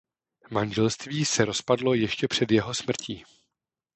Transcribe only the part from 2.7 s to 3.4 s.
smrtí.